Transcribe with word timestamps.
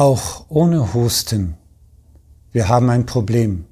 auch 0.00 0.46
ohne 0.48 0.94
Husten. 0.94 1.56
Wir 2.52 2.68
haben 2.68 2.88
ein 2.88 3.04
Problem. 3.04 3.64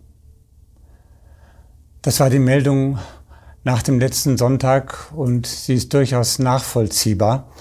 Das 2.03 2.19
war 2.19 2.31
die 2.31 2.41
Meldung 2.41 2.99
nach 3.63 3.81
dem 3.83 4.01
letzten 4.01 4.37
Sonntag 4.37 5.13
und 5.15 5.47
sie 5.47 5.75
ist 5.75 5.95
durchaus 5.95 6.41
nachvollziehbar, 6.41 7.53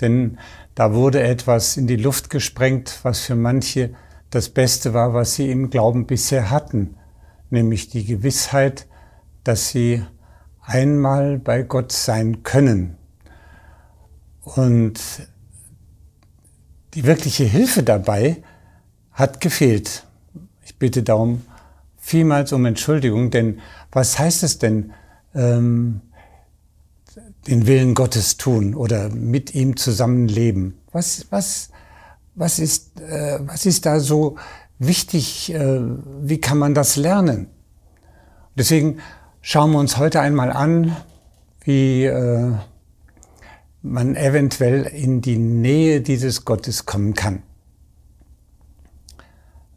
denn 0.00 0.38
da 0.76 0.94
wurde 0.94 1.20
etwas 1.20 1.76
in 1.76 1.88
die 1.88 1.96
Luft 1.96 2.30
gesprengt, 2.30 3.00
was 3.02 3.22
für 3.22 3.34
manche 3.34 3.92
das 4.30 4.50
Beste 4.50 4.94
war, 4.94 5.14
was 5.14 5.34
sie 5.34 5.50
im 5.50 5.70
Glauben 5.70 6.06
bisher 6.06 6.48
hatten, 6.48 6.96
nämlich 7.50 7.88
die 7.88 8.04
Gewissheit, 8.04 8.86
dass 9.42 9.70
sie 9.70 10.04
einmal 10.60 11.40
bei 11.40 11.62
Gott 11.62 11.90
sein 11.90 12.44
können. 12.44 12.96
Und 14.42 15.00
die 16.94 17.04
wirkliche 17.04 17.44
Hilfe 17.44 17.82
dabei 17.82 18.42
hat 19.12 19.40
gefehlt. 19.40 20.06
Ich 20.64 20.78
bitte 20.78 21.02
darum 21.02 21.42
vielmals 21.96 22.52
um 22.52 22.64
Entschuldigung, 22.66 23.30
denn 23.30 23.60
was 23.90 24.18
heißt 24.18 24.42
es 24.42 24.58
denn, 24.58 24.92
ähm, 25.34 26.00
den 27.46 27.66
Willen 27.66 27.94
Gottes 27.94 28.36
tun 28.36 28.74
oder 28.74 29.08
mit 29.08 29.54
ihm 29.54 29.76
zusammenleben? 29.76 30.78
Was, 30.92 31.26
was, 31.30 31.70
was, 32.34 32.58
ist, 32.58 33.00
äh, 33.00 33.38
was 33.40 33.66
ist 33.66 33.86
da 33.86 34.00
so 34.00 34.36
wichtig? 34.78 35.52
Äh, 35.52 35.80
wie 36.22 36.40
kann 36.40 36.58
man 36.58 36.74
das 36.74 36.96
lernen? 36.96 37.48
Deswegen 38.54 38.98
schauen 39.40 39.72
wir 39.72 39.78
uns 39.78 39.96
heute 39.96 40.20
einmal 40.20 40.52
an, 40.52 40.96
wie 41.64 42.04
äh, 42.04 42.52
man 43.82 44.14
eventuell 44.14 44.84
in 44.84 45.20
die 45.20 45.38
Nähe 45.38 46.00
dieses 46.00 46.44
Gottes 46.44 46.86
kommen 46.86 47.14
kann. 47.14 47.42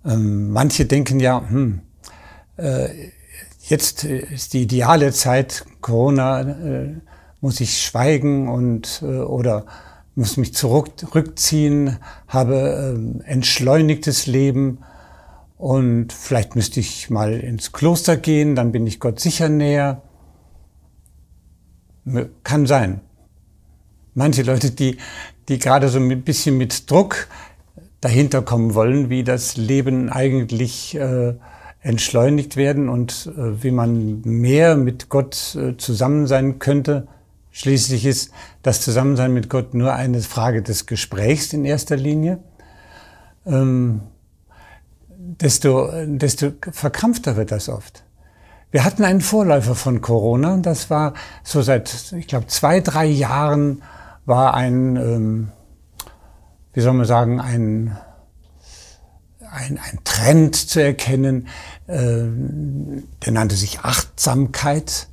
Ähm, 0.05 0.51
manche 0.51 0.85
denken 0.85 1.19
ja, 1.19 1.43
hm, 1.49 1.81
äh, 2.57 2.89
jetzt 3.61 4.03
ist 4.03 4.53
die 4.53 4.61
ideale 4.61 5.11
Zeit, 5.11 5.65
Corona, 5.81 6.41
äh, 6.41 6.95
muss 7.41 7.59
ich 7.59 7.81
schweigen 7.81 8.47
und 8.47 9.01
äh, 9.01 9.05
oder 9.05 9.65
muss 10.13 10.37
mich 10.37 10.53
zurückziehen, 10.53 11.97
habe 12.27 12.95
äh, 13.25 13.29
entschleunigtes 13.29 14.27
Leben 14.27 14.79
und 15.57 16.13
vielleicht 16.13 16.55
müsste 16.55 16.79
ich 16.79 17.09
mal 17.09 17.33
ins 17.33 17.71
Kloster 17.71 18.17
gehen, 18.17 18.55
dann 18.55 18.71
bin 18.71 18.85
ich 18.85 18.99
Gott 18.99 19.19
sicher 19.19 19.49
näher. 19.49 20.03
Kann 22.43 22.67
sein 22.67 23.01
manche 24.15 24.41
Leute, 24.41 24.71
die, 24.71 24.97
die 25.47 25.59
gerade 25.59 25.89
so 25.89 25.99
ein 25.99 26.21
bisschen 26.23 26.57
mit 26.57 26.89
Druck 26.89 27.27
dahinter 28.01 28.41
kommen 28.41 28.73
wollen, 28.73 29.09
wie 29.09 29.23
das 29.23 29.57
Leben 29.57 30.09
eigentlich 30.09 30.95
äh, 30.95 31.35
entschleunigt 31.81 32.55
werden 32.55 32.89
und 32.89 33.31
äh, 33.37 33.63
wie 33.63 33.71
man 33.71 34.21
mehr 34.21 34.75
mit 34.75 35.09
Gott 35.09 35.55
äh, 35.55 35.77
zusammen 35.77 36.25
sein 36.25 36.57
könnte. 36.57 37.07
Schließlich 37.51 38.05
ist 38.05 38.31
das 38.63 38.81
Zusammensein 38.81 39.33
mit 39.33 39.49
Gott 39.49 39.73
nur 39.73 39.93
eine 39.93 40.19
Frage 40.21 40.61
des 40.61 40.87
Gesprächs 40.87 41.53
in 41.53 41.63
erster 41.63 41.95
Linie. 41.95 42.39
Ähm, 43.45 44.01
desto, 45.17 45.89
desto 46.05 46.51
verkrampfter 46.71 47.37
wird 47.37 47.51
das 47.51 47.69
oft. 47.69 48.03
Wir 48.71 48.83
hatten 48.83 49.03
einen 49.03 49.21
Vorläufer 49.21 49.73
von 49.73 50.01
Corona, 50.01 50.57
das 50.57 50.89
war 50.89 51.13
so 51.43 51.61
seit, 51.61 52.13
ich 52.17 52.27
glaube, 52.27 52.47
zwei, 52.47 52.81
drei 52.81 53.05
Jahren 53.05 53.81
war 54.25 54.53
ein, 54.53 54.95
ähm, 54.95 55.51
wie 56.73 56.81
soll 56.81 56.93
man 56.93 57.05
sagen, 57.05 57.39
ein, 57.39 57.97
ein, 59.51 59.79
ein 59.79 59.99
Trend 60.03 60.55
zu 60.55 60.81
erkennen, 60.81 61.47
äh, 61.87 62.23
der 63.25 63.31
nannte 63.31 63.55
sich 63.55 63.79
Achtsamkeit. 63.79 65.07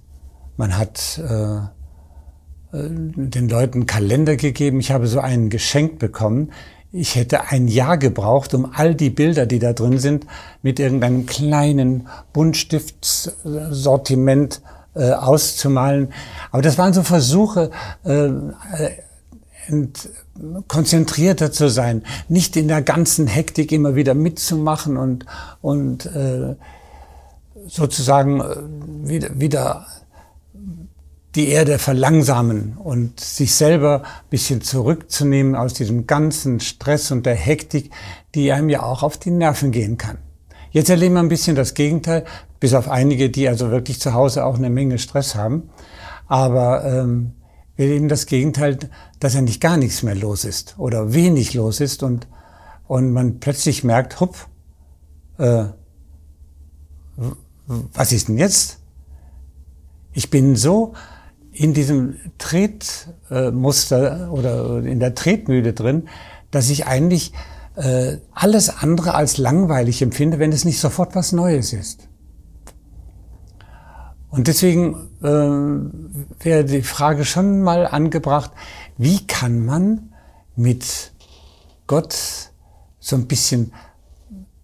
Man 0.57 0.77
hat 0.77 1.19
äh, 1.19 1.57
äh, 1.57 1.61
den 2.73 3.49
Leuten 3.49 3.87
Kalender 3.87 4.37
gegeben. 4.37 4.81
Ich 4.81 4.91
habe 4.91 5.07
so 5.07 5.21
einen 5.21 5.49
geschenkt 5.51 5.99
bekommen. 5.99 6.53
Ich 6.91 7.17
hätte 7.17 7.51
ein 7.51 7.69
Jahr 7.69 7.97
gebraucht, 7.97 8.53
um 8.55 8.71
all 8.75 8.95
die 8.95 9.11
Bilder, 9.11 9.47
die 9.47 9.59
da 9.59 9.73
drin 9.73 9.99
sind, 9.99 10.27
mit 10.63 10.79
irgendeinem 10.79 11.25
kleinen 11.25 12.07
Buntstiftssortiment 12.35 14.61
äh, 14.95 15.13
auszumalen. 15.13 16.13
Aber 16.51 16.63
das 16.63 16.79
waren 16.79 16.93
so 16.93 17.03
Versuche, 17.03 17.71
äh, 18.05 18.29
ent, 19.67 20.09
konzentrierter 20.69 21.53
zu 21.53 21.69
sein, 21.69 22.03
nicht 22.29 22.57
in 22.57 22.69
der 22.69 22.83
ganzen 22.83 23.27
Hektik 23.27 23.73
immer 23.73 23.95
wieder 23.95 24.15
mitzumachen 24.15 24.97
und, 24.97 25.27
und 25.61 26.07
äh, 26.07 26.57
sozusagen 27.67 28.41
äh, 28.41 29.09
wieder, 29.09 29.41
wieder 29.41 29.87
die 31.35 31.49
Erde 31.49 31.79
verlangsamen 31.79 32.77
und 32.77 33.21
sich 33.21 33.55
selber 33.55 34.03
ein 34.03 34.29
bisschen 34.31 34.61
zurückzunehmen 34.61 35.55
aus 35.55 35.73
diesem 35.73 36.07
ganzen 36.07 36.61
Stress 36.61 37.11
und 37.11 37.25
der 37.25 37.35
Hektik, 37.35 37.91
die 38.35 38.53
einem 38.53 38.69
ja 38.69 38.83
auch 38.83 39.03
auf 39.03 39.17
die 39.17 39.31
Nerven 39.31 39.73
gehen 39.73 39.97
kann. 39.97 40.19
Jetzt 40.73 40.91
erleben 40.91 41.15
wir 41.15 41.21
ein 41.21 41.29
bisschen 41.29 41.55
das 41.55 41.75
Gegenteil, 41.75 42.25
bis 42.59 42.75
auf 42.75 42.89
einige, 42.89 43.31
die 43.31 43.47
also 43.49 43.71
wirklich 43.71 44.01
zu 44.01 44.15
Hause 44.15 44.45
auch 44.45 44.57
eine 44.57 44.71
Menge 44.71 44.99
Stress 44.99 45.35
haben. 45.35 45.71
Aber 46.27 46.85
ähm, 46.85 47.33
wir 47.77 47.87
erleben 47.87 48.09
das 48.09 48.27
Gegenteil, 48.27 48.79
dass 49.21 49.35
nicht 49.35 49.61
gar 49.61 49.77
nichts 49.77 50.03
mehr 50.03 50.15
los 50.15 50.45
ist 50.45 50.77
oder 50.79 51.13
wenig 51.13 51.53
los 51.55 51.81
ist 51.81 52.03
und, 52.03 52.27
und 52.89 53.13
man 53.13 53.39
plötzlich 53.39 53.85
merkt, 53.85 54.19
hupp, 54.21 54.49
äh, 55.39 55.67
was 57.95 58.13
ist 58.13 58.29
denn 58.29 58.39
jetzt? 58.39 58.79
Ich 60.13 60.31
bin 60.31 60.57
so 60.57 60.95
in 61.53 61.75
diesem 61.75 62.17
Tretmuster 62.39 64.33
oder 64.33 64.83
in 64.83 65.01
der 65.01 65.15
Tretmühle 65.15 65.75
drin, 65.75 66.09
dass 66.51 66.71
ich 66.71 66.87
eigentlich 66.87 67.33
äh, 67.77 68.19
alles 68.33 68.69
andere 68.69 69.15
als 69.15 69.39
langweilig 69.39 70.03
empfinde, 70.03 70.39
wenn 70.39 70.53
es 70.53 70.65
nicht 70.65 70.81
sofort 70.81 71.15
was 71.15 71.33
Neues 71.33 71.73
ist. 71.73 72.09
Und 74.31 74.49
deswegen 74.49 74.95
äh, 75.23 76.45
wäre 76.45 76.65
die 76.65 76.83
Frage 76.83 77.25
schon 77.25 77.63
mal 77.63 77.87
angebracht, 77.87 78.51
wie 78.97 79.27
kann 79.27 79.65
man 79.65 80.13
mit 80.57 81.13
Gott 81.87 82.17
so 82.99 83.17
ein 83.17 83.27
bisschen 83.27 83.73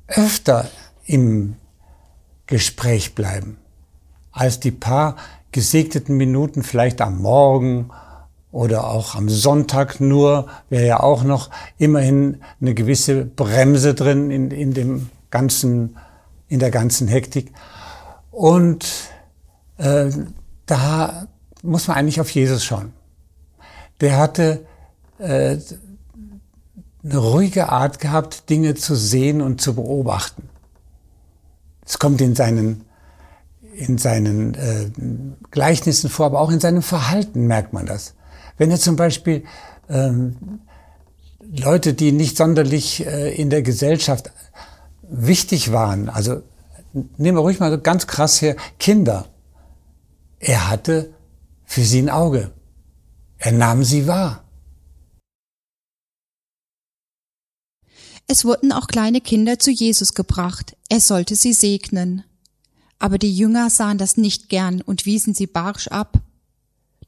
öfter 0.06 0.68
im 1.04 1.56
Gespräch 2.46 3.14
bleiben, 3.14 3.58
als 4.32 4.58
die 4.58 4.70
paar 4.70 5.16
gesegneten 5.52 6.16
Minuten 6.16 6.62
vielleicht 6.62 7.00
am 7.02 7.20
Morgen 7.20 7.90
oder 8.50 8.88
auch 8.88 9.14
am 9.14 9.28
Sonntag 9.28 10.00
nur, 10.00 10.48
wäre 10.70 10.86
ja 10.86 11.00
auch 11.00 11.22
noch 11.22 11.50
immerhin 11.76 12.42
eine 12.60 12.74
gewisse 12.74 13.24
Bremse 13.24 13.94
drin 13.94 14.30
in, 14.30 14.50
in 14.50 14.72
dem 14.72 15.10
ganzen, 15.30 15.96
in 16.48 16.58
der 16.58 16.70
ganzen 16.70 17.08
Hektik. 17.08 17.52
Und 18.30 18.86
äh, 19.76 20.10
da 20.66 21.26
muss 21.62 21.88
man 21.88 21.96
eigentlich 21.96 22.20
auf 22.20 22.30
Jesus 22.30 22.64
schauen. 22.64 22.92
Der 24.00 24.16
hatte 24.16 24.64
äh, 25.18 25.58
eine 27.04 27.18
ruhige 27.18 27.68
Art 27.68 28.00
gehabt, 28.00 28.48
Dinge 28.48 28.74
zu 28.74 28.94
sehen 28.94 29.40
und 29.42 29.60
zu 29.60 29.74
beobachten. 29.74 30.48
Es 31.84 31.98
kommt 31.98 32.20
in 32.20 32.34
seinen, 32.34 32.84
in 33.74 33.98
seinen 33.98 34.54
äh, 34.54 34.90
Gleichnissen 35.50 36.10
vor, 36.10 36.26
aber 36.26 36.40
auch 36.40 36.50
in 36.50 36.60
seinem 36.60 36.82
Verhalten 36.82 37.46
merkt 37.46 37.72
man 37.72 37.86
das. 37.86 38.14
Wenn 38.58 38.70
er 38.70 38.78
zum 38.78 38.96
Beispiel 38.96 39.44
ähm, 39.88 40.60
Leute, 41.40 41.94
die 41.94 42.12
nicht 42.12 42.36
sonderlich 42.36 43.06
äh, 43.06 43.34
in 43.34 43.50
der 43.50 43.62
Gesellschaft 43.62 44.30
wichtig 45.02 45.72
waren, 45.72 46.08
also 46.08 46.42
nehmen 46.92 47.38
wir 47.38 47.42
ruhig 47.42 47.60
mal 47.60 47.70
so 47.70 47.80
ganz 47.80 48.06
krass 48.06 48.38
hier, 48.38 48.56
Kinder, 48.78 49.26
er 50.40 50.68
hatte 50.68 51.14
für 51.64 51.82
sie 51.82 52.02
ein 52.02 52.10
Auge. 52.10 52.52
Er 53.38 53.52
nahm 53.52 53.84
sie 53.84 54.06
wahr. 54.06 54.44
Es 58.26 58.44
wurden 58.44 58.72
auch 58.72 58.88
kleine 58.88 59.22
Kinder 59.22 59.58
zu 59.58 59.70
Jesus 59.70 60.12
gebracht, 60.12 60.76
er 60.90 61.00
sollte 61.00 61.34
sie 61.34 61.54
segnen. 61.54 62.24
Aber 62.98 63.16
die 63.16 63.34
Jünger 63.34 63.70
sahen 63.70 63.96
das 63.96 64.16
nicht 64.16 64.48
gern 64.48 64.82
und 64.82 65.06
wiesen 65.06 65.32
sie 65.32 65.46
barsch 65.46 65.88
ab. 65.88 66.20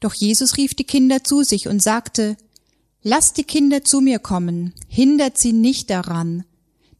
Doch 0.01 0.13
Jesus 0.13 0.57
rief 0.57 0.73
die 0.73 0.83
Kinder 0.83 1.23
zu 1.23 1.43
sich 1.43 1.69
und 1.69 1.81
sagte, 1.81 2.35
Lasst 3.03 3.37
die 3.37 3.45
Kinder 3.45 3.83
zu 3.83 4.01
mir 4.01 4.19
kommen, 4.19 4.73
hindert 4.87 5.37
sie 5.37 5.53
nicht 5.53 5.89
daran, 5.89 6.43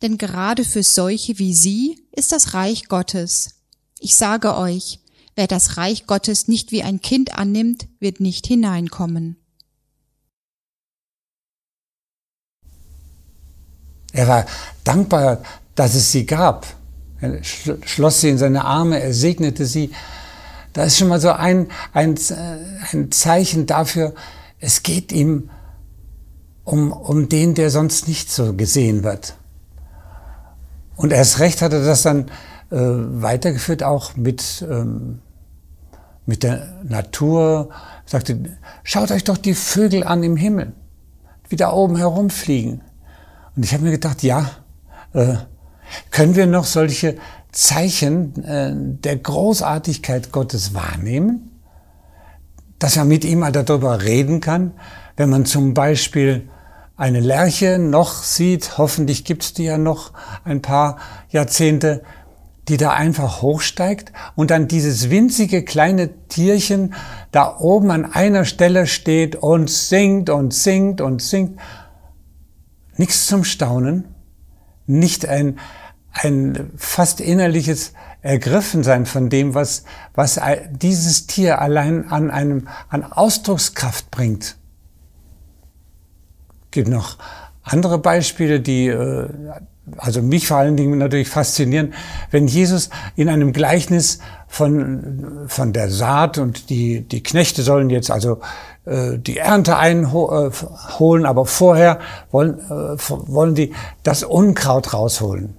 denn 0.01 0.17
gerade 0.17 0.63
für 0.63 0.81
solche 0.81 1.37
wie 1.37 1.53
sie 1.53 2.07
ist 2.11 2.31
das 2.31 2.55
Reich 2.55 2.87
Gottes. 2.87 3.55
Ich 3.99 4.15
sage 4.15 4.55
euch, 4.55 4.99
Wer 5.35 5.47
das 5.47 5.77
Reich 5.77 6.07
Gottes 6.07 6.47
nicht 6.47 6.71
wie 6.71 6.83
ein 6.83 7.01
Kind 7.01 7.37
annimmt, 7.37 7.87
wird 7.99 8.19
nicht 8.19 8.45
hineinkommen. 8.45 9.37
Er 14.11 14.27
war 14.27 14.45
dankbar, 14.83 15.41
dass 15.75 15.95
es 15.95 16.11
sie 16.11 16.25
gab. 16.25 16.67
Er 17.21 17.41
schloss 17.43 18.21
sie 18.21 18.29
in 18.29 18.37
seine 18.37 18.65
Arme, 18.65 18.99
er 18.99 19.13
segnete 19.13 19.65
sie. 19.65 19.91
Da 20.73 20.83
ist 20.83 20.97
schon 20.97 21.09
mal 21.09 21.19
so 21.19 21.31
ein, 21.31 21.67
ein, 21.93 22.17
ein 22.91 23.11
Zeichen 23.11 23.65
dafür, 23.65 24.13
es 24.59 24.83
geht 24.83 25.11
ihm 25.11 25.49
um, 26.63 26.91
um 26.91 27.27
den, 27.27 27.55
der 27.55 27.69
sonst 27.69 28.07
nicht 28.07 28.31
so 28.31 28.53
gesehen 28.53 29.03
wird. 29.03 29.35
Und 30.95 31.11
erst 31.11 31.39
recht 31.39 31.61
hat 31.61 31.73
er 31.73 31.83
das 31.83 32.03
dann 32.03 32.29
äh, 32.69 32.77
weitergeführt, 32.77 33.83
auch 33.83 34.15
mit, 34.15 34.65
ähm, 34.69 35.19
mit 36.25 36.43
der 36.43 36.83
Natur. 36.83 37.69
Er 38.05 38.09
sagte, 38.09 38.57
schaut 38.83 39.11
euch 39.11 39.23
doch 39.23 39.37
die 39.37 39.55
Vögel 39.55 40.03
an 40.03 40.23
im 40.23 40.37
Himmel, 40.37 40.73
wie 41.49 41.55
da 41.55 41.71
oben 41.73 41.97
herumfliegen. 41.97 42.81
Und 43.55 43.65
ich 43.65 43.73
habe 43.73 43.83
mir 43.83 43.91
gedacht, 43.91 44.23
ja, 44.23 44.51
äh, 45.13 45.35
können 46.11 46.35
wir 46.35 46.45
noch 46.45 46.65
solche 46.65 47.17
Zeichen 47.51 48.43
äh, 48.43 48.71
der 48.75 49.17
Großartigkeit 49.17 50.31
Gottes 50.31 50.73
wahrnehmen? 50.73 51.59
Dass 52.79 52.97
er 52.97 53.05
mit 53.05 53.25
ihm 53.25 53.39
mal 53.39 53.51
darüber 53.51 54.01
reden 54.01 54.41
kann, 54.41 54.73
wenn 55.17 55.29
man 55.29 55.45
zum 55.45 55.73
Beispiel 55.73 56.49
eine 56.97 57.19
Lerche 57.19 57.79
noch 57.79 58.23
sieht, 58.23 58.77
hoffentlich 58.77 59.25
gibt's 59.25 59.53
die 59.53 59.63
ja 59.63 59.77
noch 59.77 60.13
ein 60.43 60.61
paar 60.61 60.97
Jahrzehnte, 61.29 62.03
die 62.67 62.77
da 62.77 62.91
einfach 62.91 63.41
hochsteigt 63.41 64.13
und 64.35 64.51
dann 64.51 64.67
dieses 64.67 65.09
winzige 65.09 65.63
kleine 65.63 66.27
Tierchen 66.27 66.93
da 67.31 67.57
oben 67.57 67.91
an 67.91 68.05
einer 68.05 68.45
Stelle 68.45 68.85
steht 68.87 69.35
und 69.35 69.69
singt 69.69 70.29
und 70.29 70.53
singt 70.53 71.01
und 71.01 71.21
singt. 71.21 71.59
Nichts 72.97 73.25
zum 73.25 73.43
Staunen, 73.43 74.05
nicht 74.85 75.27
ein, 75.27 75.57
ein 76.13 76.71
fast 76.77 77.21
innerliches 77.21 77.93
Ergriffensein 78.21 79.05
von 79.05 79.29
dem, 79.29 79.55
was, 79.55 79.83
was 80.13 80.39
dieses 80.71 81.27
Tier 81.27 81.59
allein 81.59 82.09
an 82.09 82.29
einem, 82.29 82.67
an 82.89 83.03
Ausdruckskraft 83.03 84.11
bringt 84.11 84.57
gibt 86.71 86.87
noch 86.87 87.17
andere 87.63 87.99
Beispiele, 87.99 88.59
die 88.59 88.87
äh, 88.87 89.27
also 89.97 90.21
mich 90.21 90.47
vor 90.47 90.57
allen 90.57 90.77
Dingen 90.77 90.97
natürlich 90.97 91.29
faszinieren, 91.29 91.93
wenn 92.31 92.47
Jesus 92.47 92.89
in 93.15 93.29
einem 93.29 93.51
Gleichnis 93.51 94.19
von, 94.47 95.45
von 95.47 95.73
der 95.73 95.89
Saat 95.89 96.37
und 96.37 96.69
die, 96.69 97.01
die 97.01 97.21
Knechte 97.21 97.61
sollen 97.61 97.89
jetzt 97.89 98.09
also 98.09 98.39
äh, 98.85 99.17
die 99.17 99.37
Ernte 99.37 99.77
einholen, 99.77 101.25
aber 101.25 101.45
vorher 101.45 101.99
wollen, 102.31 102.59
äh, 102.59 102.97
wollen 103.09 103.55
die 103.55 103.73
das 104.03 104.23
Unkraut 104.23 104.93
rausholen. 104.93 105.57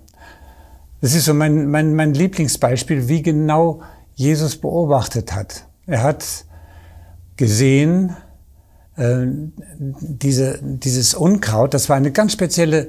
Das 1.03 1.15
ist 1.15 1.25
so 1.25 1.35
mein, 1.35 1.67
mein, 1.67 1.97
mein 1.97 2.15
Lieblingsbeispiel, 2.15 3.09
wie 3.09 3.23
genau 3.23 3.83
Jesus 4.15 4.57
beobachtet 4.57 5.35
hat. 5.35 5.67
Er 5.85 6.05
hat 6.05 6.25
gesehen, 7.37 8.17
äh, 8.97 9.27
diese, 9.79 10.61
dieses 10.63 11.15
Unkraut, 11.15 11.75
das 11.75 11.89
war 11.89 11.97
eine 11.97 12.13
ganz 12.13 12.35
spezielle 12.35 12.87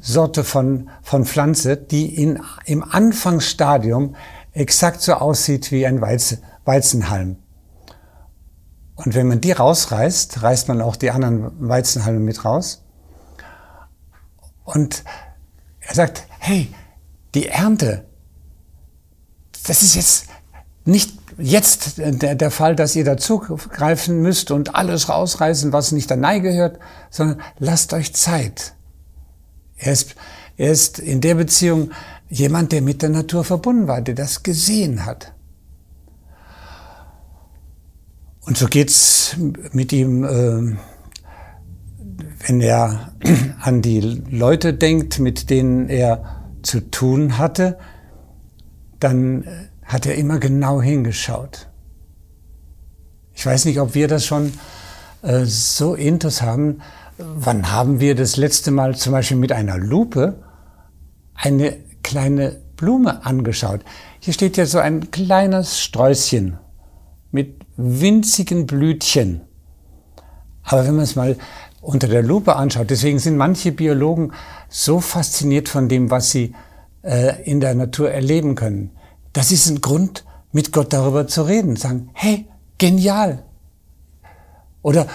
Sorte 0.00 0.42
von, 0.42 0.88
von 1.02 1.26
Pflanze, 1.26 1.76
die 1.76 2.22
in, 2.22 2.40
im 2.64 2.82
Anfangsstadium 2.82 4.16
exakt 4.52 5.02
so 5.02 5.12
aussieht 5.12 5.70
wie 5.70 5.86
ein 5.86 6.00
Weizen, 6.00 6.38
Weizenhalm. 6.64 7.36
Und 8.94 9.14
wenn 9.14 9.28
man 9.28 9.42
die 9.42 9.52
rausreißt, 9.52 10.42
reißt 10.42 10.68
man 10.68 10.80
auch 10.80 10.96
die 10.96 11.10
anderen 11.10 11.68
Weizenhalme 11.68 12.20
mit 12.20 12.42
raus. 12.42 12.86
Und 14.64 15.04
er 15.80 15.94
sagt, 15.94 16.26
hey, 16.38 16.70
die 17.34 17.46
Ernte, 17.46 18.04
das 19.66 19.82
ist 19.82 19.94
jetzt 19.94 20.26
nicht 20.84 21.12
jetzt 21.38 21.98
der, 21.98 22.34
der 22.34 22.50
Fall, 22.50 22.76
dass 22.76 22.96
ihr 22.96 23.04
dazugreifen 23.04 24.20
müsst 24.20 24.50
und 24.50 24.74
alles 24.74 25.08
rausreißen, 25.08 25.72
was 25.72 25.92
nicht 25.92 26.10
der 26.10 26.16
Nei 26.16 26.40
gehört, 26.40 26.78
sondern 27.10 27.40
lasst 27.58 27.92
euch 27.92 28.14
Zeit. 28.14 28.74
Er 29.76 29.92
ist, 29.92 30.14
er 30.56 30.72
ist 30.72 30.98
in 30.98 31.20
der 31.20 31.34
Beziehung 31.34 31.90
jemand, 32.28 32.72
der 32.72 32.82
mit 32.82 33.02
der 33.02 33.08
Natur 33.08 33.44
verbunden 33.44 33.88
war, 33.88 34.02
der 34.02 34.14
das 34.14 34.42
gesehen 34.42 35.06
hat. 35.06 35.32
Und 38.42 38.56
so 38.56 38.66
geht's 38.66 39.36
mit 39.72 39.92
ihm, 39.92 40.24
äh, 40.24 40.76
wenn 42.46 42.60
er 42.60 43.12
an 43.60 43.82
die 43.82 44.00
Leute 44.00 44.74
denkt, 44.74 45.18
mit 45.18 45.50
denen 45.50 45.88
er 45.88 46.39
zu 46.62 46.90
tun 46.90 47.38
hatte, 47.38 47.78
dann 48.98 49.44
hat 49.84 50.06
er 50.06 50.14
immer 50.14 50.38
genau 50.38 50.80
hingeschaut. 50.80 51.68
Ich 53.34 53.44
weiß 53.44 53.64
nicht, 53.64 53.80
ob 53.80 53.94
wir 53.94 54.06
das 54.06 54.26
schon 54.26 54.52
äh, 55.22 55.44
so 55.44 55.94
intus 55.94 56.42
haben. 56.42 56.82
Wann 57.18 57.72
haben 57.72 58.00
wir 58.00 58.14
das 58.14 58.36
letzte 58.36 58.70
Mal 58.70 58.96
zum 58.96 59.12
Beispiel 59.12 59.36
mit 59.36 59.52
einer 59.52 59.78
Lupe 59.78 60.42
eine 61.34 61.76
kleine 62.02 62.60
Blume 62.76 63.24
angeschaut? 63.24 63.80
Hier 64.20 64.34
steht 64.34 64.56
ja 64.56 64.66
so 64.66 64.78
ein 64.78 65.10
kleines 65.10 65.80
Sträußchen 65.80 66.58
mit 67.30 67.64
winzigen 67.76 68.66
Blütchen. 68.66 69.42
Aber 70.62 70.86
wenn 70.86 70.94
man 70.94 71.04
es 71.04 71.16
mal 71.16 71.36
unter 71.80 72.08
der 72.08 72.22
Lupe 72.22 72.56
anschaut, 72.56 72.90
deswegen 72.90 73.18
sind 73.18 73.36
manche 73.36 73.72
Biologen 73.72 74.32
so 74.68 75.00
fasziniert 75.00 75.68
von 75.68 75.88
dem, 75.88 76.10
was 76.10 76.30
sie 76.30 76.54
äh, 77.02 77.42
in 77.44 77.60
der 77.60 77.74
Natur 77.74 78.10
erleben 78.10 78.54
können. 78.54 78.90
Das 79.32 79.50
ist 79.52 79.68
ein 79.68 79.80
Grund, 79.80 80.24
mit 80.52 80.72
Gott 80.72 80.92
darüber 80.92 81.26
zu 81.26 81.42
reden. 81.42 81.76
Sagen, 81.76 82.10
hey, 82.12 82.46
genial. 82.78 83.42
Oder, 84.82 85.06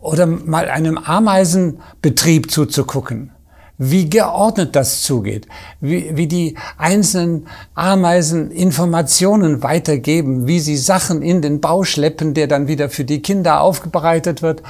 oder 0.00 0.26
mal 0.26 0.68
einem 0.68 0.98
Ameisenbetrieb 0.98 2.50
zuzugucken. 2.50 3.32
Wie 3.78 4.10
geordnet 4.10 4.74
das 4.74 5.02
zugeht. 5.02 5.46
Wie, 5.80 6.16
wie 6.16 6.26
die 6.26 6.58
einzelnen 6.76 7.46
Ameisen 7.74 8.50
Informationen 8.50 9.62
weitergeben. 9.62 10.48
Wie 10.48 10.58
sie 10.58 10.76
Sachen 10.76 11.22
in 11.22 11.42
den 11.42 11.60
Bau 11.60 11.84
schleppen, 11.84 12.34
der 12.34 12.48
dann 12.48 12.66
wieder 12.66 12.90
für 12.90 13.04
die 13.04 13.22
Kinder 13.22 13.60
aufbereitet 13.60 14.42
wird 14.42 14.62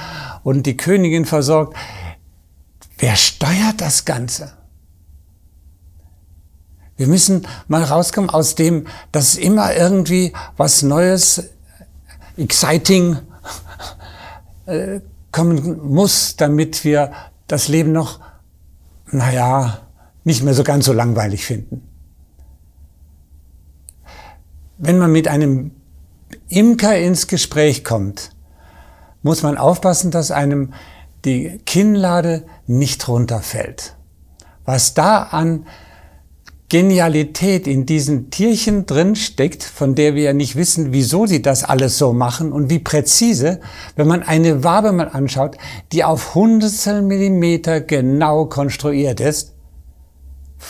und 0.45 0.67
die 0.67 0.77
Königin 0.77 1.25
versorgt. 1.25 1.75
Wer 2.99 3.17
steuert 3.17 3.81
das 3.81 4.05
Ganze? 4.05 4.53
Wir 6.99 7.07
müssen 7.07 7.47
mal 7.69 7.85
rauskommen 7.85 8.29
aus 8.29 8.57
dem, 8.57 8.87
dass 9.13 9.37
immer 9.37 9.75
irgendwie 9.75 10.33
was 10.57 10.83
Neues, 10.83 11.45
exciting 12.37 13.19
äh, 14.67 15.01
kommen 15.33 15.89
muss, 15.89 16.37
damit 16.37 16.85
wir 16.85 17.13
das 17.47 17.69
Leben 17.69 17.93
noch, 17.93 18.21
naja, 19.11 19.79
nicht 20.25 20.43
mehr 20.43 20.55
so 20.55 20.65
ganz 20.65 20.85
so 20.85 20.93
langweilig 20.93 21.45
finden. 21.45 21.83
Wenn 24.79 24.99
man 24.99 25.11
mit 25.11 25.29
einem 25.29 25.73
Imker 26.49 26.97
ins 26.99 27.27
Gespräch 27.27 27.85
kommt, 27.85 28.31
muss 29.23 29.43
man 29.43 29.59
aufpassen, 29.59 30.11
dass 30.11 30.31
einem 30.31 30.73
die 31.25 31.59
Kinnlade 31.67 32.45
nicht 32.67 33.09
runterfällt. 33.09 33.97
Was 34.65 34.95
da 34.95 35.23
an 35.23 35.67
Genialität 36.69 37.67
in 37.67 37.87
diesen 37.87 38.31
Tierchen 38.31 38.85
drin 38.85 39.17
steckt, 39.17 39.65
von 39.65 39.95
der 39.95 40.15
wir 40.15 40.25
ja 40.25 40.33
nicht 40.35 40.55
wissen, 40.55 40.93
wieso 40.93 41.25
sie 41.27 41.41
das 41.41 41.65
alles 41.65 41.97
so 41.97 42.13
machen 42.13 42.53
und 42.53 42.69
wie 42.69 42.79
präzise, 42.79 43.61
wenn 43.97 44.07
man 44.07 44.23
eine 44.23 44.65
Wabe 44.65 44.93
mal 44.93 45.09
anschaut, 45.09 45.57
die 45.93 46.05
auf 46.05 46.35
Hundertstel 46.35 47.01
Millimeter 47.01 47.81
genau 47.81 48.45
konstruiert 48.45 49.21
ist. 49.21 49.55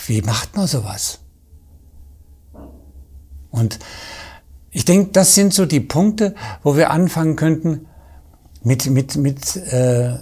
Wie 0.07 0.23
macht 0.23 0.57
man 0.57 0.69
sowas? 0.69 1.19
Und 3.51 3.81
ich 4.71 4.85
denke, 4.85 5.11
das 5.13 5.35
sind 5.35 5.53
so 5.53 5.67
die 5.67 5.81
Punkte, 5.81 6.37
wo 6.63 6.77
wir 6.77 6.91
anfangen 6.91 7.35
könnten, 7.35 7.87
mit, 8.63 8.87
mit, 8.87 9.17
mit, 9.17 9.57
äh, 9.57 10.19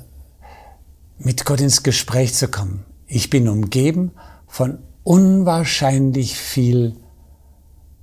mit 1.19 1.45
Gott 1.45 1.61
ins 1.61 1.83
Gespräch 1.83 2.33
zu 2.33 2.49
kommen. 2.49 2.87
Ich 3.07 3.29
bin 3.29 3.49
umgeben 3.49 4.13
von 4.47 4.79
unwahrscheinlich 5.07 6.37
viel 6.37 6.97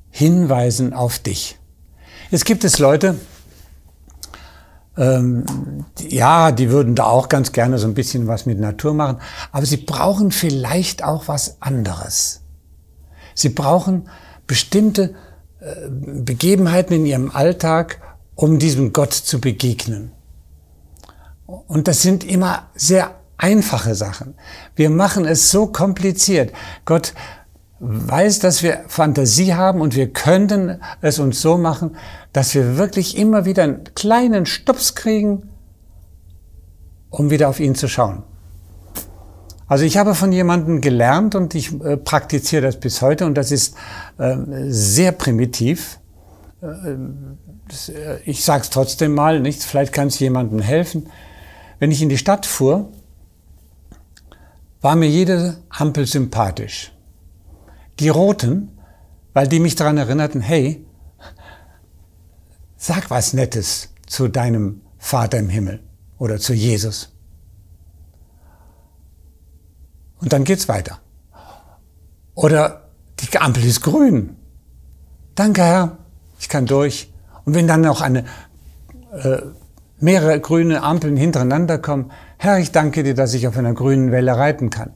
Hinweisen 0.09 0.93
auf 0.93 1.19
dich. 1.19 1.59
Es 2.31 2.45
gibt 2.45 2.63
es 2.63 2.79
Leute, 2.79 3.15
ähm, 4.95 5.43
ja, 5.99 6.53
die 6.53 6.69
würden 6.69 6.95
da 6.95 7.03
auch 7.03 7.27
ganz 7.27 7.51
gerne 7.51 7.77
so 7.77 7.87
ein 7.87 7.93
bisschen 7.93 8.27
was 8.27 8.45
mit 8.45 8.57
Natur 8.57 8.93
machen, 8.93 9.17
aber 9.51 9.65
sie 9.65 9.77
brauchen 9.77 10.31
vielleicht 10.31 11.03
auch 11.03 11.27
was 11.27 11.57
anderes. 11.61 12.41
Sie 13.35 13.49
brauchen 13.49 14.07
bestimmte 14.47 15.13
äh, 15.59 15.89
Begebenheiten 15.89 16.93
in 16.93 17.05
ihrem 17.05 17.31
Alltag, 17.31 17.99
um 18.35 18.59
diesem 18.59 18.93
Gott 18.93 19.11
zu 19.11 19.41
begegnen. 19.41 20.13
Und 21.45 21.89
das 21.89 22.01
sind 22.01 22.23
immer 22.23 22.69
sehr 22.75 23.19
einfache 23.43 23.93
Sachen. 23.93 24.35
Wir 24.75 24.89
machen 24.89 25.25
es 25.25 25.51
so 25.51 25.67
kompliziert. 25.67 26.53
Gott 26.85 27.13
weiß, 27.81 28.39
dass 28.39 28.63
wir 28.63 28.85
Fantasie 28.87 29.53
haben 29.53 29.81
und 29.81 29.95
wir 29.97 30.13
könnten 30.13 30.79
es 31.01 31.19
uns 31.19 31.41
so 31.41 31.57
machen, 31.57 31.97
dass 32.31 32.55
wir 32.55 32.77
wirklich 32.77 33.17
immer 33.17 33.43
wieder 33.43 33.63
einen 33.63 33.83
kleinen 33.95 34.45
Stups 34.45 34.95
kriegen, 34.95 35.49
um 37.09 37.29
wieder 37.29 37.49
auf 37.49 37.59
ihn 37.59 37.75
zu 37.75 37.89
schauen. 37.89 38.23
Also 39.67 39.83
ich 39.83 39.97
habe 39.97 40.15
von 40.15 40.31
jemandem 40.31 40.79
gelernt 40.79 41.35
und 41.35 41.53
ich 41.53 41.73
äh, 41.81 41.97
praktiziere 41.97 42.61
das 42.61 42.79
bis 42.79 43.01
heute 43.01 43.25
und 43.25 43.35
das 43.35 43.51
ist 43.51 43.75
äh, 44.19 44.37
sehr 44.67 45.11
primitiv. 45.11 45.99
Äh, 46.61 46.95
das, 47.67 47.89
äh, 47.89 48.19
ich 48.23 48.45
sage 48.45 48.63
es 48.63 48.69
trotzdem 48.69 49.13
mal, 49.13 49.41
nicht? 49.41 49.63
vielleicht 49.63 49.91
kann 49.91 50.07
es 50.07 50.19
jemandem 50.19 50.59
helfen. 50.59 51.09
Wenn 51.79 51.91
ich 51.91 52.01
in 52.01 52.09
die 52.09 52.17
Stadt 52.17 52.45
fuhr, 52.45 52.89
war 54.83 54.97
mir 54.97 55.09
jede 55.09 55.57
Ampel 55.69 56.05
sympathisch. 56.05 56.93
Die 57.99 58.09
roten, 58.09 58.77
weil 59.33 59.47
die 59.47 59.61
mich 59.61 59.75
daran 59.75 59.97
erinnerten, 59.97 60.41
hey, 60.41 60.85
sag 62.75 63.09
was 63.09 63.33
Nettes 63.33 63.93
zu 64.05 64.27
deinem 64.27 64.81
Vater 64.97 65.39
im 65.39 65.47
Himmel 65.47 65.81
oder 66.17 66.37
zu 66.37 66.53
Jesus. 66.53 67.13
Und 70.19 70.33
dann 70.33 70.43
geht's 70.43 70.67
weiter. 70.67 70.99
Oder 72.35 72.89
die 73.19 73.37
Ampel 73.37 73.63
ist 73.63 73.81
grün. 73.81 74.35
Danke, 75.35 75.63
Herr, 75.63 75.97
ich 76.39 76.49
kann 76.49 76.65
durch. 76.65 77.11
Und 77.45 77.55
wenn 77.55 77.67
dann 77.67 77.81
noch 77.81 78.01
eine 78.01 78.25
äh, 79.13 79.41
mehrere 79.99 80.41
grüne 80.41 80.83
Ampeln 80.83 81.15
hintereinander 81.15 81.77
kommen, 81.77 82.11
Herr, 82.43 82.59
ich 82.59 82.73
danke 82.73 83.03
dir, 83.03 83.13
dass 83.13 83.33
ich 83.33 83.47
auf 83.47 83.55
einer 83.55 83.73
grünen 83.73 84.11
Welle 84.11 84.35
reiten 84.35 84.69
kann. 84.69 84.91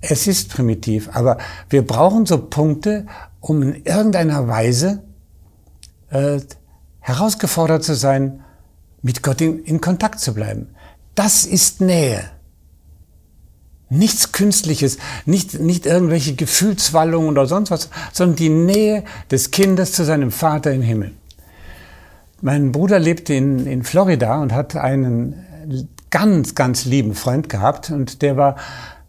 Es 0.00 0.26
ist 0.26 0.50
primitiv, 0.50 1.10
aber 1.12 1.38
wir 1.70 1.86
brauchen 1.86 2.26
so 2.26 2.38
Punkte, 2.38 3.06
um 3.38 3.62
in 3.62 3.84
irgendeiner 3.84 4.48
Weise 4.48 5.04
äh, 6.10 6.40
herausgefordert 6.98 7.84
zu 7.84 7.94
sein, 7.94 8.42
mit 9.00 9.22
Gott 9.22 9.40
in, 9.40 9.62
in 9.62 9.80
Kontakt 9.80 10.18
zu 10.18 10.34
bleiben. 10.34 10.70
Das 11.14 11.46
ist 11.46 11.80
Nähe. 11.80 12.24
Nichts 13.90 14.32
Künstliches, 14.32 14.98
nicht, 15.24 15.60
nicht 15.60 15.86
irgendwelche 15.86 16.34
Gefühlswallungen 16.34 17.30
oder 17.30 17.46
sonst 17.46 17.70
was, 17.70 17.90
sondern 18.12 18.34
die 18.34 18.48
Nähe 18.48 19.04
des 19.30 19.52
Kindes 19.52 19.92
zu 19.92 20.04
seinem 20.04 20.32
Vater 20.32 20.72
im 20.72 20.82
Himmel. 20.82 21.12
Mein 22.40 22.70
Bruder 22.70 22.98
lebte 22.98 23.34
in, 23.34 23.66
in 23.66 23.82
Florida 23.82 24.40
und 24.40 24.52
hat 24.52 24.76
einen 24.76 25.88
ganz, 26.10 26.54
ganz 26.54 26.84
lieben 26.84 27.14
Freund 27.14 27.48
gehabt 27.48 27.90
und 27.90 28.22
der 28.22 28.36
war 28.36 28.56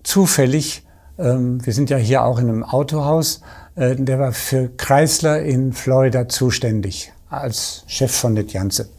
zufällig, 0.03 0.85
ähm, 1.19 1.63
wir 1.65 1.73
sind 1.73 1.89
ja 1.89 1.97
hier 1.97 2.23
auch 2.23 2.39
in 2.39 2.49
einem 2.49 2.63
Autohaus, 2.63 3.41
äh, 3.75 3.95
der 3.95 4.19
war 4.19 4.31
für 4.31 4.69
Chrysler 4.69 5.41
in 5.41 5.73
Florida 5.73 6.27
zuständig 6.27 7.13
als 7.29 7.83
Chef 7.85 8.11
von 8.11 8.33
der 8.33 8.45
Janze. 8.45 8.89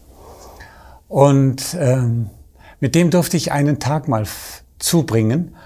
Und 1.08 1.76
ähm, 1.78 2.30
mit 2.78 2.94
dem 2.94 3.10
durfte 3.10 3.37
ich 3.37 3.50
einen 3.50 3.80
Tag 3.80 4.06
mal 4.06 4.25
zubringen 4.78 5.56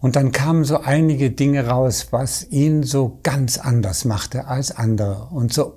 und 0.00 0.16
dann 0.16 0.32
kamen 0.32 0.64
so 0.64 0.80
einige 0.80 1.30
Dinge 1.30 1.66
raus, 1.66 2.08
was 2.12 2.50
ihn 2.50 2.82
so 2.82 3.18
ganz 3.22 3.58
anders 3.58 4.06
machte 4.06 4.46
als 4.46 4.74
andere 4.74 5.28
und 5.30 5.52
so 5.52 5.74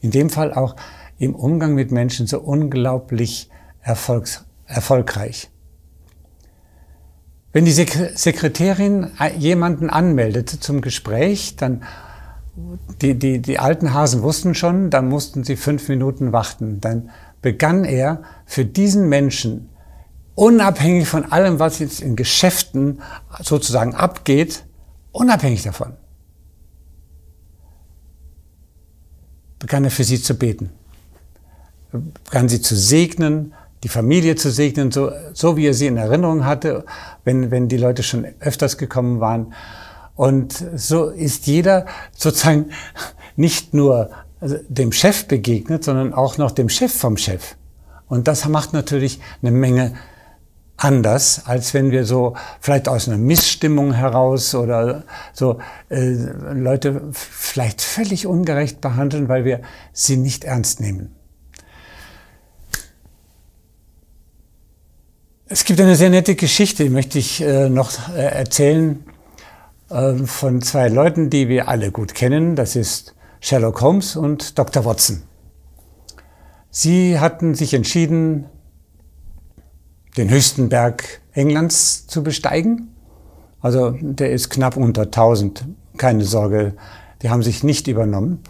in 0.00 0.10
dem 0.10 0.30
Fall 0.30 0.54
auch 0.54 0.76
im 1.18 1.34
Umgang 1.34 1.74
mit 1.74 1.90
Menschen 1.90 2.26
so 2.26 2.40
unglaublich 2.40 3.50
erfolgs 3.80 4.44
erfolgreich. 4.66 5.48
Wenn 7.52 7.64
die 7.64 7.72
Sekretärin 7.72 9.12
jemanden 9.38 9.88
anmeldet 9.88 10.50
zum 10.50 10.80
Gespräch, 10.82 11.56
dann 11.56 11.84
die, 13.00 13.14
die, 13.14 13.40
die 13.40 13.58
alten 13.58 13.94
Hasen 13.94 14.22
wussten 14.22 14.54
schon, 14.54 14.90
dann 14.90 15.08
mussten 15.08 15.44
sie 15.44 15.56
fünf 15.56 15.88
Minuten 15.88 16.32
warten. 16.32 16.80
Dann 16.80 17.10
begann 17.40 17.84
er 17.84 18.22
für 18.44 18.64
diesen 18.64 19.08
Menschen, 19.08 19.70
unabhängig 20.34 21.08
von 21.08 21.32
allem, 21.32 21.58
was 21.58 21.78
jetzt 21.78 22.00
in 22.00 22.16
Geschäften 22.16 23.00
sozusagen 23.40 23.94
abgeht, 23.94 24.64
unabhängig 25.12 25.62
davon, 25.62 25.94
begann 29.58 29.84
er 29.84 29.90
für 29.90 30.04
sie 30.04 30.20
zu 30.20 30.34
beten 30.34 30.70
begann 31.92 32.48
sie 32.48 32.60
zu 32.60 32.76
segnen, 32.76 33.54
die 33.82 33.88
Familie 33.88 34.36
zu 34.36 34.50
segnen, 34.50 34.90
so, 34.90 35.12
so 35.32 35.56
wie 35.56 35.66
er 35.66 35.74
sie 35.74 35.86
in 35.86 35.96
Erinnerung 35.96 36.44
hatte, 36.44 36.84
wenn, 37.24 37.50
wenn 37.50 37.68
die 37.68 37.76
Leute 37.76 38.02
schon 38.02 38.26
öfters 38.40 38.78
gekommen 38.78 39.20
waren. 39.20 39.52
Und 40.14 40.64
so 40.74 41.10
ist 41.10 41.46
jeder 41.46 41.86
sozusagen 42.16 42.70
nicht 43.36 43.74
nur 43.74 44.10
dem 44.40 44.92
Chef 44.92 45.26
begegnet, 45.26 45.84
sondern 45.84 46.12
auch 46.12 46.38
noch 46.38 46.50
dem 46.50 46.68
Chef 46.68 46.92
vom 46.92 47.16
Chef. 47.16 47.56
Und 48.08 48.28
das 48.28 48.46
macht 48.48 48.72
natürlich 48.72 49.20
eine 49.42 49.50
Menge 49.50 49.94
anders, 50.76 51.42
als 51.46 51.72
wenn 51.74 51.90
wir 51.90 52.04
so 52.04 52.36
vielleicht 52.60 52.88
aus 52.88 53.08
einer 53.08 53.18
Missstimmung 53.18 53.92
heraus 53.92 54.54
oder 54.54 55.04
so 55.32 55.58
äh, 55.88 56.12
Leute 56.52 57.02
vielleicht 57.12 57.80
völlig 57.80 58.26
ungerecht 58.26 58.80
behandeln, 58.80 59.28
weil 59.28 59.44
wir 59.44 59.60
sie 59.92 60.16
nicht 60.16 60.44
ernst 60.44 60.80
nehmen. 60.80 61.14
Es 65.48 65.64
gibt 65.64 65.80
eine 65.80 65.94
sehr 65.94 66.10
nette 66.10 66.34
Geschichte, 66.34 66.82
die 66.82 66.90
möchte 66.90 67.20
ich 67.20 67.40
äh, 67.40 67.68
noch 67.68 68.08
äh, 68.08 68.20
erzählen, 68.20 69.04
äh, 69.90 70.14
von 70.14 70.60
zwei 70.60 70.88
Leuten, 70.88 71.30
die 71.30 71.48
wir 71.48 71.68
alle 71.68 71.92
gut 71.92 72.14
kennen. 72.14 72.56
Das 72.56 72.74
ist 72.74 73.14
Sherlock 73.38 73.80
Holmes 73.80 74.16
und 74.16 74.58
Dr. 74.58 74.84
Watson. 74.84 75.22
Sie 76.70 77.20
hatten 77.20 77.54
sich 77.54 77.74
entschieden, 77.74 78.46
den 80.16 80.30
höchsten 80.30 80.68
Berg 80.68 81.20
Englands 81.32 82.08
zu 82.08 82.24
besteigen. 82.24 82.88
Also 83.60 83.90
der 84.00 84.32
ist 84.32 84.50
knapp 84.50 84.76
unter 84.76 85.02
1000. 85.02 85.64
Keine 85.96 86.24
Sorge, 86.24 86.74
die 87.22 87.30
haben 87.30 87.44
sich 87.44 87.62
nicht 87.62 87.86
übernommen. 87.86 88.42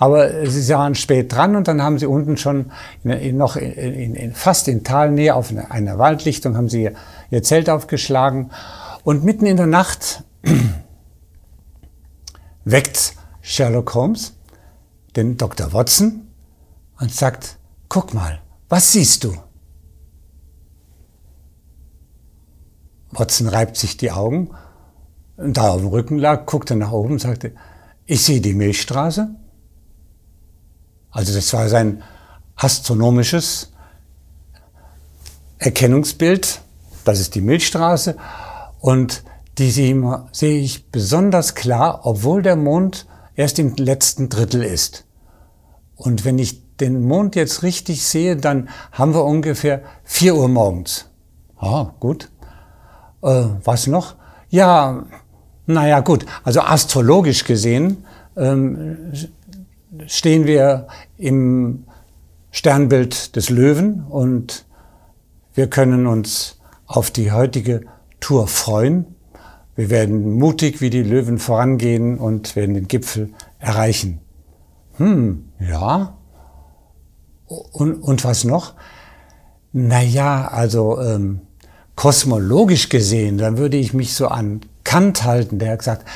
Aber 0.00 0.46
sie 0.46 0.72
waren 0.72 0.94
spät 0.94 1.30
dran 1.30 1.56
und 1.56 1.68
dann 1.68 1.82
haben 1.82 1.98
sie 1.98 2.06
unten 2.06 2.38
schon 2.38 2.72
in, 3.04 3.10
in, 3.10 3.36
noch 3.36 3.56
in, 3.56 4.32
fast 4.32 4.66
in 4.66 4.82
Talnähe 4.82 5.34
auf 5.34 5.50
einer, 5.50 5.70
einer 5.70 5.98
Waldlichtung 5.98 6.56
haben 6.56 6.70
sie 6.70 6.84
ihr, 6.84 6.94
ihr 7.30 7.42
Zelt 7.42 7.68
aufgeschlagen 7.68 8.50
und 9.04 9.24
mitten 9.24 9.44
in 9.44 9.58
der 9.58 9.66
Nacht 9.66 10.24
weckt 12.64 13.12
Sherlock 13.42 13.92
Holmes 13.92 14.38
den 15.16 15.36
Dr. 15.36 15.74
Watson 15.74 16.28
und 16.98 17.14
sagt, 17.14 17.58
guck 17.90 18.14
mal, 18.14 18.40
was 18.70 18.92
siehst 18.92 19.22
du? 19.24 19.36
Watson 23.10 23.48
reibt 23.48 23.76
sich 23.76 23.98
die 23.98 24.12
Augen 24.12 24.52
und 25.36 25.58
da 25.58 25.68
auf 25.68 25.82
dem 25.82 25.88
Rücken 25.88 26.16
lag, 26.16 26.46
guckte 26.46 26.74
nach 26.74 26.90
oben 26.90 27.12
und 27.12 27.20
sagte, 27.20 27.52
ich 28.06 28.24
sehe 28.24 28.40
die 28.40 28.54
Milchstraße 28.54 29.34
also 31.10 31.34
das 31.34 31.52
war 31.52 31.68
sein 31.68 32.02
astronomisches 32.56 33.72
Erkennungsbild. 35.58 36.60
Das 37.04 37.20
ist 37.20 37.34
die 37.34 37.40
Milchstraße. 37.40 38.16
Und 38.80 39.22
die 39.58 39.70
sehe 39.70 40.58
ich 40.58 40.90
besonders 40.90 41.54
klar, 41.54 42.00
obwohl 42.04 42.42
der 42.42 42.56
Mond 42.56 43.06
erst 43.34 43.58
im 43.58 43.74
letzten 43.76 44.28
Drittel 44.28 44.62
ist. 44.62 45.04
Und 45.96 46.24
wenn 46.24 46.38
ich 46.38 46.76
den 46.78 47.02
Mond 47.02 47.36
jetzt 47.36 47.62
richtig 47.62 48.06
sehe, 48.06 48.36
dann 48.36 48.70
haben 48.92 49.14
wir 49.14 49.24
ungefähr 49.24 49.82
vier 50.04 50.34
Uhr 50.34 50.48
morgens. 50.48 51.06
Ah, 51.58 51.92
gut. 52.00 52.30
Äh, 53.22 53.44
was 53.64 53.86
noch? 53.86 54.16
Ja, 54.48 55.04
naja, 55.66 56.00
gut. 56.00 56.24
Also 56.42 56.60
astrologisch 56.62 57.44
gesehen 57.44 58.06
ähm, 58.36 59.12
stehen 60.06 60.46
wir 60.46 60.86
im 61.16 61.84
Sternbild 62.50 63.36
des 63.36 63.50
Löwen 63.50 64.04
und 64.08 64.66
wir 65.54 65.68
können 65.68 66.06
uns 66.06 66.58
auf 66.86 67.10
die 67.10 67.32
heutige 67.32 67.82
Tour 68.20 68.46
freuen. 68.46 69.14
Wir 69.76 69.90
werden 69.90 70.34
mutig 70.34 70.80
wie 70.80 70.90
die 70.90 71.02
Löwen 71.02 71.38
vorangehen 71.38 72.18
und 72.18 72.56
werden 72.56 72.74
den 72.74 72.88
Gipfel 72.88 73.30
erreichen. 73.58 74.20
Hm, 74.96 75.44
ja. 75.58 76.16
Und, 77.46 77.94
und 77.94 78.24
was 78.24 78.44
noch? 78.44 78.74
Naja, 79.72 80.48
also 80.48 81.00
ähm, 81.00 81.40
kosmologisch 81.96 82.88
gesehen, 82.88 83.38
dann 83.38 83.58
würde 83.58 83.76
ich 83.76 83.94
mich 83.94 84.14
so 84.14 84.28
an 84.28 84.60
Kant 84.84 85.24
halten, 85.24 85.58
der 85.58 85.72
hat 85.72 85.78
gesagt, 85.80 86.08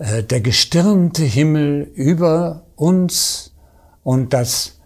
der 0.00 0.40
gestirnte 0.40 1.24
Himmel 1.24 1.82
über 1.94 2.64
uns 2.74 3.52
und 4.02 4.32
das 4.32 4.80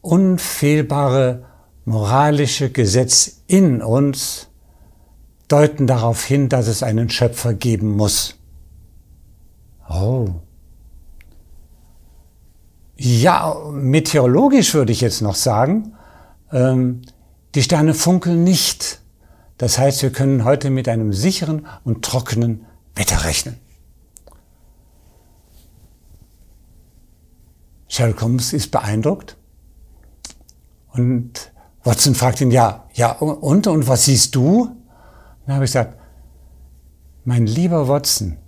unfehlbare 0.00 1.44
moralische 1.84 2.70
Gesetz 2.70 3.42
in 3.46 3.82
uns 3.82 4.48
deuten 5.48 5.86
darauf 5.86 6.24
hin, 6.24 6.48
dass 6.48 6.68
es 6.68 6.82
einen 6.82 7.10
Schöpfer 7.10 7.52
geben 7.52 7.90
muss. 7.90 8.36
Oh. 9.90 10.28
Ja, 12.96 13.54
meteorologisch 13.72 14.72
würde 14.72 14.92
ich 14.92 15.02
jetzt 15.02 15.20
noch 15.20 15.34
sagen, 15.34 15.94
ähm, 16.50 17.02
die 17.54 17.62
Sterne 17.62 17.92
funkeln 17.92 18.42
nicht. 18.42 19.02
Das 19.58 19.78
heißt, 19.78 20.02
wir 20.02 20.10
können 20.10 20.44
heute 20.44 20.70
mit 20.70 20.88
einem 20.88 21.12
sicheren 21.12 21.66
und 21.84 22.02
trockenen 22.02 22.64
Wetter 22.94 23.24
rechnen. 23.24 23.58
Sherlock 27.88 28.22
Holmes 28.22 28.52
ist 28.52 28.70
beeindruckt 28.70 29.36
und 30.92 31.52
Watson 31.84 32.14
fragt 32.14 32.40
ihn, 32.40 32.50
ja, 32.50 32.88
ja, 32.94 33.12
und, 33.12 33.66
und 33.66 33.86
was 33.86 34.06
siehst 34.06 34.34
du? 34.34 34.74
Dann 35.46 35.56
habe 35.56 35.64
ich 35.64 35.70
gesagt, 35.70 35.98
mein 37.24 37.46
lieber 37.46 37.88
Watson, 37.88 38.38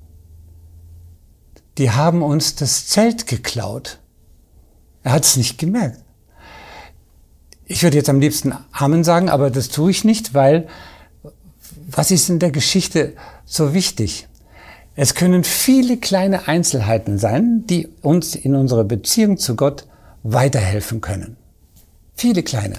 die 1.78 1.90
haben 1.90 2.22
uns 2.22 2.54
das 2.54 2.86
Zelt 2.86 3.26
geklaut. 3.26 4.00
Er 5.02 5.12
hat 5.12 5.24
es 5.24 5.36
nicht 5.36 5.58
gemerkt. 5.58 6.02
Ich 7.66 7.82
würde 7.82 7.96
jetzt 7.96 8.08
am 8.08 8.20
liebsten 8.20 8.54
Amen 8.72 9.04
sagen, 9.04 9.28
aber 9.28 9.50
das 9.50 9.68
tue 9.68 9.90
ich 9.90 10.04
nicht, 10.04 10.34
weil 10.34 10.68
was 11.88 12.10
ist 12.10 12.28
in 12.30 12.38
der 12.38 12.50
Geschichte 12.50 13.14
so 13.44 13.74
wichtig? 13.74 14.28
Es 14.98 15.14
können 15.14 15.44
viele 15.44 15.98
kleine 15.98 16.48
Einzelheiten 16.48 17.18
sein, 17.18 17.64
die 17.68 17.86
uns 18.00 18.34
in 18.34 18.54
unserer 18.54 18.84
Beziehung 18.84 19.36
zu 19.36 19.54
Gott 19.54 19.86
weiterhelfen 20.22 21.02
können. 21.02 21.36
Viele 22.14 22.42
kleine. 22.42 22.76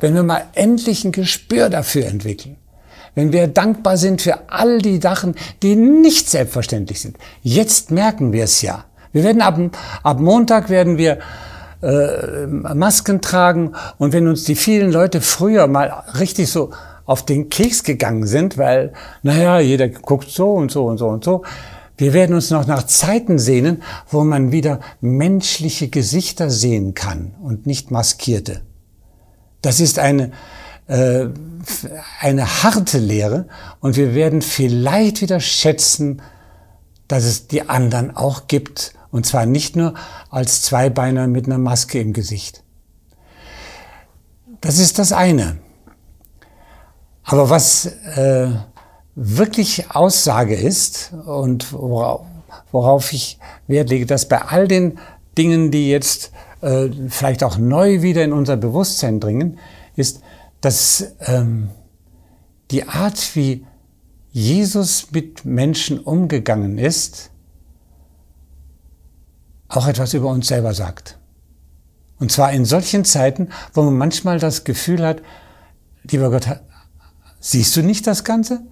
Wenn 0.00 0.14
wir 0.16 0.24
mal 0.24 0.44
endlich 0.54 1.04
ein 1.04 1.12
Gespür 1.12 1.70
dafür 1.70 2.06
entwickeln, 2.06 2.56
wenn 3.14 3.32
wir 3.32 3.46
dankbar 3.46 3.96
sind 3.96 4.22
für 4.22 4.50
all 4.50 4.78
die 4.78 5.00
Sachen, 5.00 5.36
die 5.62 5.76
nicht 5.76 6.28
selbstverständlich 6.28 7.00
sind. 7.00 7.16
Jetzt 7.42 7.92
merken 7.92 8.32
wir 8.32 8.42
es 8.42 8.60
ja. 8.60 8.84
Wir 9.12 9.22
werden 9.22 9.40
ab, 9.40 9.56
ab 10.02 10.18
Montag 10.18 10.68
werden 10.68 10.98
wir 10.98 11.20
äh, 11.80 12.46
Masken 12.48 13.20
tragen 13.20 13.74
und 13.98 14.12
wenn 14.12 14.26
uns 14.26 14.42
die 14.42 14.56
vielen 14.56 14.90
Leute 14.90 15.20
früher 15.20 15.68
mal 15.68 16.02
richtig 16.18 16.50
so 16.50 16.72
auf 17.06 17.24
den 17.24 17.48
Keks 17.48 17.82
gegangen 17.82 18.26
sind, 18.26 18.58
weil, 18.58 18.92
naja, 19.22 19.60
jeder 19.60 19.88
guckt 19.88 20.30
so 20.30 20.52
und 20.52 20.70
so 20.70 20.86
und 20.86 20.98
so 20.98 21.08
und 21.08 21.24
so. 21.24 21.42
Wir 21.96 22.12
werden 22.12 22.34
uns 22.34 22.50
noch 22.50 22.66
nach 22.66 22.84
Zeiten 22.84 23.38
sehnen, 23.38 23.82
wo 24.08 24.24
man 24.24 24.50
wieder 24.50 24.80
menschliche 25.00 25.88
Gesichter 25.88 26.50
sehen 26.50 26.94
kann 26.94 27.34
und 27.42 27.66
nicht 27.66 27.90
maskierte. 27.90 28.62
Das 29.62 29.80
ist 29.80 29.98
eine, 29.98 30.32
äh, 30.88 31.26
eine 32.20 32.62
harte 32.62 32.98
Lehre 32.98 33.46
und 33.80 33.96
wir 33.96 34.14
werden 34.14 34.42
vielleicht 34.42 35.20
wieder 35.20 35.40
schätzen, 35.40 36.20
dass 37.06 37.24
es 37.24 37.46
die 37.46 37.68
anderen 37.68 38.16
auch 38.16 38.48
gibt 38.48 38.94
und 39.10 39.24
zwar 39.24 39.46
nicht 39.46 39.76
nur 39.76 39.94
als 40.30 40.62
Zweibeiner 40.62 41.28
mit 41.28 41.46
einer 41.46 41.58
Maske 41.58 42.00
im 42.00 42.12
Gesicht. 42.12 42.64
Das 44.60 44.78
ist 44.78 44.98
das 44.98 45.12
eine. 45.12 45.58
Aber 47.24 47.50
was 47.50 47.86
äh, 47.86 48.48
wirklich 49.14 49.90
Aussage 49.90 50.54
ist 50.54 51.12
und 51.26 51.72
worauf, 51.72 52.26
worauf 52.70 53.12
ich 53.12 53.38
Wert 53.66 53.90
lege, 53.90 54.06
dass 54.06 54.28
bei 54.28 54.42
all 54.42 54.68
den 54.68 54.98
Dingen, 55.36 55.70
die 55.70 55.90
jetzt 55.90 56.32
äh, 56.60 56.88
vielleicht 57.08 57.42
auch 57.42 57.56
neu 57.56 58.02
wieder 58.02 58.22
in 58.24 58.32
unser 58.32 58.56
Bewusstsein 58.56 59.20
dringen, 59.20 59.58
ist, 59.96 60.20
dass 60.60 61.14
ähm, 61.20 61.70
die 62.70 62.88
Art, 62.88 63.34
wie 63.34 63.66
Jesus 64.32 65.12
mit 65.12 65.44
Menschen 65.44 66.00
umgegangen 66.00 66.78
ist, 66.78 67.30
auch 69.68 69.86
etwas 69.86 70.14
über 70.14 70.28
uns 70.28 70.48
selber 70.48 70.74
sagt. 70.74 71.18
Und 72.18 72.32
zwar 72.32 72.52
in 72.52 72.64
solchen 72.64 73.04
Zeiten, 73.04 73.48
wo 73.72 73.82
man 73.82 73.96
manchmal 73.96 74.38
das 74.38 74.64
Gefühl 74.64 75.04
hat, 75.04 75.22
lieber 76.04 76.30
Gott, 76.30 76.48
siehst 77.44 77.76
du 77.76 77.82
nicht 77.82 78.06
das 78.06 78.24
Ganze? 78.24 78.62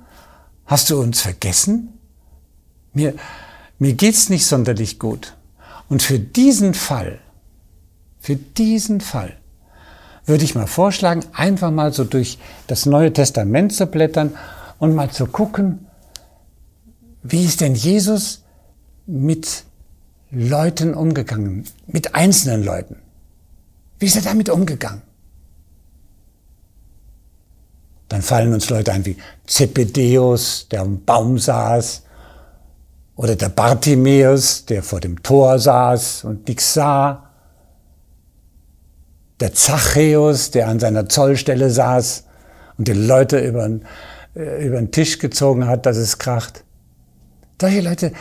Hast 0.65 0.89
du 0.89 0.99
uns 0.99 1.21
vergessen? 1.21 1.99
Mir, 2.95 3.15
mir 3.79 3.93
geht's 3.93 4.31
nicht 4.31 4.47
sonderlich 4.47 4.99
gut. 4.99 5.37
Und 5.89 6.03
für 6.03 6.19
diesen 6.19 6.73
Fall, 6.73 7.19
für 8.19 8.37
diesen 8.37 9.03
Fall, 9.03 9.37
würde 10.25 10.45
ich 10.45 10.55
mal 10.55 10.67
vorschlagen, 10.67 11.23
einfach 11.33 11.71
mal 11.71 11.93
so 11.93 12.05
durch 12.05 12.39
das 12.67 12.87
Neue 12.87 13.13
Testament 13.13 13.75
zu 13.75 13.87
blättern 13.87 14.37
und 14.79 14.95
mal 14.95 15.11
zu 15.11 15.27
gucken, 15.27 15.87
wie 17.23 17.45
ist 17.45 17.61
denn 17.61 17.75
Jesus 17.75 18.43
mit 19.07 19.65
Leuten 20.31 20.95
umgegangen, 20.95 21.67
mit 21.87 22.15
einzelnen 22.15 22.65
Leuten? 22.65 22.97
Wie 23.99 24.07
ist 24.07 24.17
er 24.17 24.23
damit 24.23 24.49
umgegangen? 24.49 25.03
Dann 28.13 28.21
fallen 28.21 28.53
uns 28.53 28.69
Leute 28.69 28.93
ein 28.93 29.07
wie 29.07 29.17
Zebedeus, 29.47 30.69
der 30.71 30.83
am 30.83 31.03
Baum 31.03 31.39
saß, 31.39 32.03
oder 33.17 33.37
der 33.37 33.49
Bartimäus, 33.49 34.67
der 34.67 34.83
vor 34.83 35.01
dem 35.01 35.23
Tor 35.23 35.59
saß 35.59 36.25
und 36.25 36.47
nichts 36.47 36.75
sah, 36.75 37.31
der 39.41 39.55
Zachäus, 39.55 40.51
der 40.51 40.69
an 40.69 40.79
seiner 40.79 41.09
Zollstelle 41.09 41.71
saß 41.71 42.25
und 42.77 42.87
die 42.87 42.93
Leute 42.93 43.39
über 43.39 43.67
den, 43.67 43.87
äh, 44.37 44.67
über 44.67 44.77
den 44.77 44.91
Tisch 44.91 45.19
gezogen 45.19 45.67
hat, 45.67 45.87
dass 45.87 45.97
es 45.97 46.19
kracht. 46.19 46.65
Solche 47.59 47.81
Leute 47.81 48.13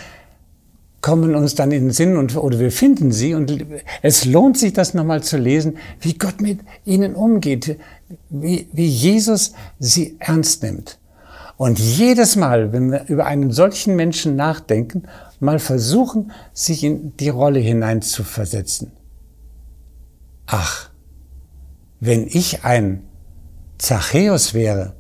kommen 1.01 1.36
uns 1.36 1.56
dann 1.56 1.71
in 1.71 1.88
den 1.88 1.91
Sinn 1.91 2.15
und, 2.15 2.38
oder 2.38 2.60
wir 2.60 2.71
finden 2.71 3.12
sie 3.12 3.34
und 3.34 3.65
es 4.04 4.23
lohnt 4.23 4.58
sich, 4.58 4.71
das 4.71 4.93
nochmal 4.93 5.21
zu 5.21 5.36
lesen, 5.36 5.80
wie 5.99 6.13
Gott 6.13 6.39
mit 6.39 6.60
ihnen 6.86 7.13
umgeht, 7.13 7.77
wie, 8.30 8.67
wie 8.71 8.88
Jesus 8.88 9.54
sie 9.80 10.17
ernst 10.19 10.63
nimmt. 10.63 11.00
Und 11.58 11.80
jedes 11.80 12.36
Mal, 12.36 12.74
wenn 12.74 12.91
wir 12.91 13.06
über 13.08 13.26
einen 13.26 13.52
solchen 13.52 13.95
Menschen 13.95 14.36
nachdenken, 14.36 15.04
mal 15.39 15.60
versuchen, 15.60 16.32
sich 16.54 16.84
in 16.84 17.15
die 17.17 17.30
Rolle 17.30 17.60
hineinzuversetzen. 17.60 18.91
Ach, 20.47 20.89
wenn 22.00 22.26
ich 22.28 22.63
ein 22.63 23.04
Zachäus 23.78 24.54
wäre, 24.54 24.93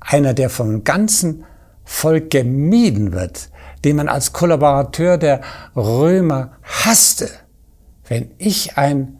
einer, 0.00 0.34
der 0.34 0.50
vom 0.50 0.84
ganzen 0.84 1.44
Volk 1.84 2.30
gemieden 2.30 3.12
wird, 3.12 3.50
den 3.84 3.96
man 3.96 4.08
als 4.08 4.32
Kollaborateur 4.32 5.18
der 5.18 5.40
Römer 5.74 6.52
hasste, 6.62 7.28
wenn 8.08 8.30
ich 8.38 8.76
ein 8.76 9.18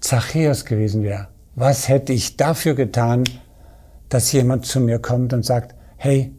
Zachäus 0.00 0.64
gewesen 0.64 1.02
wäre, 1.02 1.28
was 1.58 1.88
hätte 1.88 2.12
ich 2.12 2.36
dafür 2.36 2.74
getan, 2.74 3.24
dass 4.08 4.32
jemand 4.32 4.64
zu 4.64 4.80
mir 4.80 4.98
kommt 4.98 5.32
und 5.32 5.44
sagt, 5.44 5.74
hey, 5.96 6.32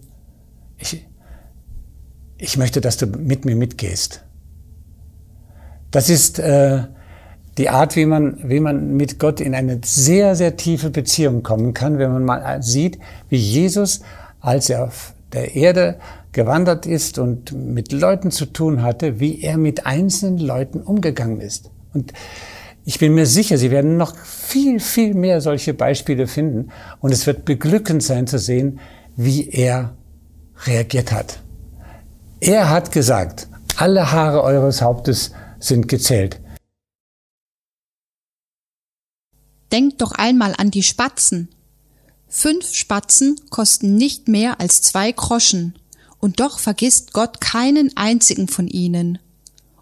ich, 0.77 1.05
ich 2.37 2.57
möchte, 2.57 2.81
dass 2.81 2.97
du 2.97 3.05
mit 3.05 3.45
mir 3.45 3.55
mitgehst. 3.55 4.23
Das 5.91 6.09
ist 6.09 6.39
äh, 6.39 6.83
die 7.57 7.69
Art, 7.69 7.95
wie 7.95 8.05
man, 8.05 8.37
wie 8.43 8.61
man 8.61 8.95
mit 8.95 9.19
Gott 9.19 9.41
in 9.41 9.53
eine 9.53 9.81
sehr, 9.83 10.35
sehr 10.35 10.55
tiefe 10.55 10.89
Beziehung 10.89 11.43
kommen 11.43 11.73
kann, 11.73 11.99
wenn 11.99 12.13
man 12.13 12.23
mal 12.23 12.63
sieht, 12.63 12.99
wie 13.27 13.37
Jesus, 13.37 14.01
als 14.39 14.69
er 14.69 14.85
auf 14.85 15.13
der 15.33 15.55
Erde 15.55 15.97
gewandert 16.31 16.85
ist 16.85 17.19
und 17.19 17.51
mit 17.51 17.91
Leuten 17.91 18.31
zu 18.31 18.45
tun 18.45 18.83
hatte, 18.83 19.19
wie 19.19 19.41
er 19.41 19.57
mit 19.57 19.85
einzelnen 19.85 20.37
Leuten 20.37 20.79
umgegangen 20.79 21.41
ist. 21.41 21.71
Und 21.93 22.13
ich 22.85 22.99
bin 22.99 23.13
mir 23.13 23.25
sicher, 23.25 23.57
Sie 23.57 23.71
werden 23.71 23.97
noch 23.97 24.15
viel, 24.17 24.79
viel 24.79 25.13
mehr 25.13 25.41
solche 25.41 25.73
Beispiele 25.73 26.27
finden. 26.27 26.71
Und 26.99 27.11
es 27.11 27.27
wird 27.27 27.45
beglückend 27.45 28.01
sein 28.01 28.27
zu 28.27 28.39
sehen, 28.39 28.79
wie 29.15 29.49
er 29.49 29.95
reagiert 30.65 31.11
hat. 31.11 31.39
Er 32.39 32.69
hat 32.69 32.91
gesagt, 32.91 33.47
alle 33.77 34.11
Haare 34.11 34.43
eures 34.43 34.81
Hauptes 34.81 35.31
sind 35.59 35.87
gezählt. 35.87 36.39
Denkt 39.71 40.01
doch 40.01 40.13
einmal 40.13 40.55
an 40.57 40.71
die 40.71 40.83
Spatzen. 40.83 41.49
Fünf 42.27 42.73
Spatzen 42.73 43.35
kosten 43.49 43.95
nicht 43.95 44.27
mehr 44.27 44.59
als 44.59 44.81
zwei 44.81 45.11
Groschen, 45.11 45.75
und 46.19 46.39
doch 46.39 46.59
vergisst 46.59 47.13
Gott 47.13 47.39
keinen 47.39 47.95
einzigen 47.95 48.47
von 48.47 48.67
ihnen. 48.67 49.19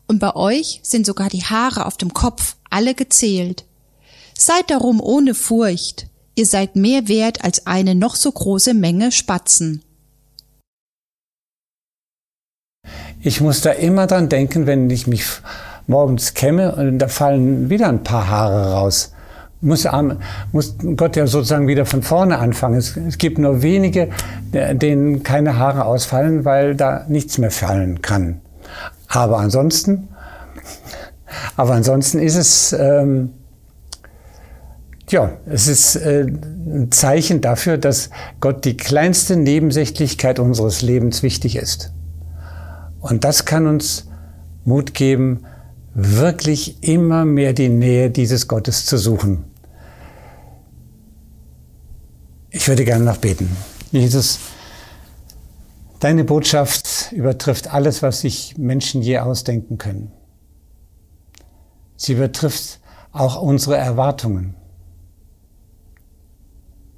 Und 0.08 0.20
bei 0.20 0.36
euch 0.36 0.80
sind 0.84 1.06
sogar 1.06 1.30
die 1.30 1.44
Haare 1.44 1.86
auf 1.86 1.98
dem 1.98 2.14
Kopf 2.14 2.57
alle 2.70 2.94
gezählt. 2.94 3.66
Seid 4.38 4.70
darum 4.70 5.02
ohne 5.02 5.34
Furcht, 5.34 6.08
ihr 6.36 6.46
seid 6.46 6.76
mehr 6.76 7.08
wert 7.08 7.44
als 7.44 7.66
eine 7.66 7.96
noch 7.96 8.16
so 8.16 8.32
große 8.32 8.74
Menge 8.74 9.12
Spatzen. 9.12 9.84
Ich 13.22 13.42
muss 13.42 13.62
da 13.62 13.72
immer 13.72 14.08
dran 14.08 14.30
denken, 14.30 14.68
wenn 14.68 14.90
ich 14.90 15.08
mich 15.08 15.24
morgens 15.88 16.34
kämme 16.34 16.76
und 16.76 17.00
da 17.00 17.08
fallen 17.08 17.70
wieder 17.70 17.90
ein 17.90 18.04
paar 18.04 18.30
Haare 18.30 18.74
raus. 18.74 19.14
muss, 19.62 19.88
muss 20.52 20.76
Gott 20.96 21.16
ja 21.16 21.26
sozusagen 21.26 21.68
wieder 21.68 21.86
von 21.86 22.04
vorne 22.04 22.38
anfangen. 22.38 22.78
Es, 22.78 22.96
es 22.96 23.18
gibt 23.18 23.40
nur 23.40 23.64
wenige, 23.64 24.10
denen 24.54 25.24
keine 25.24 25.58
Haare 25.58 25.86
ausfallen, 25.86 26.46
weil 26.46 26.76
da 26.76 27.06
nichts 27.08 27.38
mehr 27.38 27.52
fallen 27.52 28.02
kann. 28.02 28.42
Aber 29.08 29.40
ansonsten, 29.40 30.10
aber 31.56 31.74
ansonsten 31.74 32.20
ist 32.20 32.36
es, 32.36 32.74
ähm, 32.74 33.32
ja, 35.10 35.38
es 35.46 35.68
ist 35.68 35.96
äh, 35.96 36.26
ein 36.26 36.92
Zeichen 36.92 37.42
dafür, 37.42 37.78
dass 37.78 38.10
Gott 38.40 38.66
die 38.66 38.76
kleinste 38.76 39.36
Nebensächlichkeit 39.38 40.40
unseres 40.40 40.82
Lebens 40.82 41.24
wichtig 41.24 41.56
ist. 41.56 41.94
Und 43.00 43.24
das 43.24 43.46
kann 43.46 43.68
uns 43.68 44.08
Mut 44.66 44.94
geben, 44.94 45.46
wirklich 45.94 46.84
immer 46.84 47.26
mehr 47.26 47.54
die 47.54 47.70
Nähe 47.70 48.10
dieses 48.12 48.48
Gottes 48.48 48.86
zu 48.86 48.98
suchen. 48.98 49.46
Ich 52.50 52.68
würde 52.68 52.86
gerne 52.86 53.06
noch 53.06 53.18
beten. 53.18 53.56
Jesus, 53.92 54.40
deine 56.00 56.24
Botschaft 56.24 57.12
übertrifft 57.12 57.74
alles, 57.74 58.04
was 58.04 58.22
sich 58.22 58.58
Menschen 58.58 59.02
je 59.02 59.20
ausdenken 59.20 59.78
können. 59.78 60.12
Sie 61.98 62.14
übertrifft 62.14 62.80
auch 63.12 63.42
unsere 63.42 63.76
Erwartungen. 63.76 64.56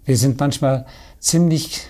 Wir 0.06 0.18
sind 0.18 0.40
manchmal 0.40 0.86
ziemlich 1.20 1.82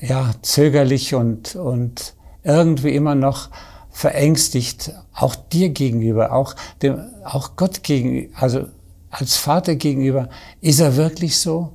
ja, 0.00 0.30
zögerlich 0.42 1.14
und, 1.14 1.56
und 1.56 2.14
irgendwie 2.42 2.94
immer 2.94 3.14
noch 3.14 3.50
verängstigt, 3.90 4.92
auch 5.12 5.34
dir 5.34 5.70
gegenüber, 5.70 6.32
auch, 6.32 6.54
dem, 6.82 7.00
auch 7.24 7.56
Gott 7.56 7.82
gegenüber, 7.82 8.32
also 8.40 8.66
als 9.10 9.36
Vater 9.36 9.74
gegenüber. 9.74 10.28
Ist 10.60 10.80
er 10.80 10.96
wirklich 10.96 11.38
so? 11.38 11.72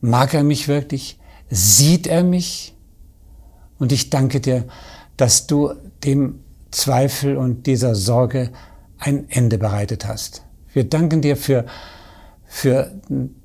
Mag 0.00 0.34
er 0.34 0.42
mich 0.42 0.68
wirklich? 0.68 1.18
Sieht 1.48 2.06
er 2.06 2.24
mich? 2.24 2.74
Und 3.78 3.92
ich 3.92 4.10
danke 4.10 4.40
dir, 4.40 4.64
dass 5.16 5.46
du 5.46 5.72
dem 6.04 6.40
Zweifel 6.70 7.36
und 7.36 7.66
dieser 7.66 7.94
Sorge 7.94 8.50
ein 9.02 9.26
Ende 9.28 9.58
bereitet 9.58 10.06
hast. 10.06 10.44
Wir 10.72 10.84
danken 10.84 11.20
dir 11.20 11.36
für, 11.36 11.66
für 12.44 12.92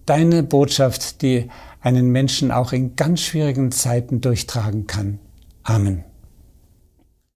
deine 0.05 0.43
Botschaft, 0.43 1.21
die 1.21 1.49
einen 1.81 2.09
Menschen 2.09 2.51
auch 2.51 2.73
in 2.73 2.95
ganz 2.95 3.21
schwierigen 3.21 3.71
Zeiten 3.71 4.21
durchtragen 4.21 4.87
kann. 4.87 5.19
Amen. 5.63 6.03